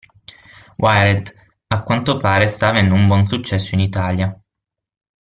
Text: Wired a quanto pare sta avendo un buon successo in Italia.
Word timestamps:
Wired 0.79 1.31
a 1.69 1.83
quanto 1.83 2.17
pare 2.17 2.47
sta 2.47 2.69
avendo 2.69 2.95
un 2.95 3.05
buon 3.05 3.23
successo 3.23 3.75
in 3.75 3.81
Italia. 3.81 4.35